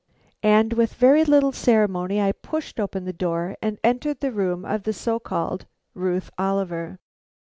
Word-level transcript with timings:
And 0.41 0.73
with 0.73 0.95
very 0.95 1.23
little 1.23 1.51
ceremony 1.51 2.19
I 2.19 2.31
pushed 2.31 2.79
open 2.79 3.05
the 3.05 3.13
door 3.13 3.55
and 3.61 3.77
entered 3.83 4.19
the 4.21 4.31
room 4.31 4.65
of 4.65 4.81
the 4.81 4.93
so 4.93 5.19
called 5.19 5.67
Ruth 5.93 6.31
Oliver. 6.39 6.97